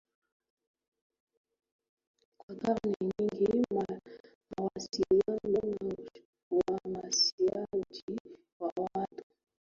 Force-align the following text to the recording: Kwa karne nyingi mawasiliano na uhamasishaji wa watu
Kwa 2.39 2.55
karne 2.55 2.95
nyingi 3.07 3.65
mawasiliano 4.57 5.75
na 5.83 5.91
uhamasishaji 6.51 8.19
wa 8.59 8.71
watu 8.93 9.23